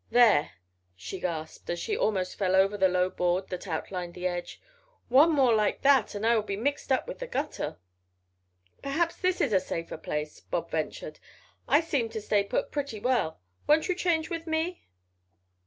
[0.09, 0.53] There!"
[0.95, 4.59] she gasped, as she almost fell over the low board that outlined the edge,
[5.09, 7.77] "one more like that, and I will be mixed up with the gutter."
[8.81, 11.19] "Perhaps this is a safer place," Bob ventured.
[11.67, 13.41] "I seem to stay put pretty well.
[13.67, 14.87] Won't you change with me?"